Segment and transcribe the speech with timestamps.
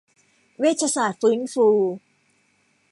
[0.59, 1.67] เวชศาสตร์ฟื้นฟู